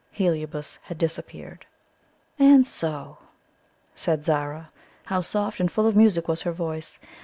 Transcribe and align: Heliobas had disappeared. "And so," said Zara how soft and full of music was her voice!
Heliobas 0.09 0.79
had 0.81 0.97
disappeared. 0.97 1.63
"And 2.39 2.65
so," 2.65 3.19
said 3.93 4.23
Zara 4.23 4.71
how 5.05 5.21
soft 5.21 5.59
and 5.59 5.71
full 5.71 5.85
of 5.85 5.95
music 5.95 6.27
was 6.27 6.41
her 6.41 6.51
voice! 6.53 6.99